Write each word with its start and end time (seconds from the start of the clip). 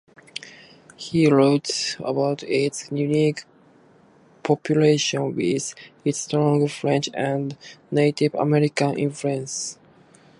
He 0.97 1.29
wrote 1.31 1.95
about 1.99 2.41
its 2.41 2.91
unique 2.91 3.43
population 4.41 5.35
with 5.35 5.75
its 6.03 6.17
strong 6.17 6.67
French 6.67 7.07
and 7.13 7.55
Native 7.91 8.33
American 8.33 8.97
influence. 8.97 9.77